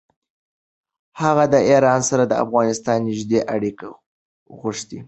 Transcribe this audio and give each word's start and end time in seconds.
هغه 1.21 1.43
د 1.53 1.55
ایران 1.69 2.01
سره 2.09 2.23
د 2.27 2.33
افغانستان 2.45 2.97
نېږدې 3.07 3.39
اړیکې 3.53 3.89
غوښتې. 4.59 4.99